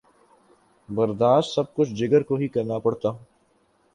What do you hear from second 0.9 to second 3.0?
برداشت سب کچھ جگر کو ہی کرنا